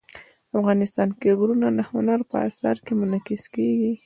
افغانستان 0.59 1.09
کې 1.19 1.29
غرونه 1.39 1.67
د 1.77 1.79
هنر 1.91 2.19
په 2.29 2.35
اثار 2.47 2.77
کې 2.85 2.93
منعکس 2.99 3.43
کېږي. 3.55 3.93